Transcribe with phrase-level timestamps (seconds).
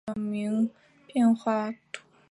[0.07, 0.73] 圣贡德朗人口
[1.05, 2.17] 变化图示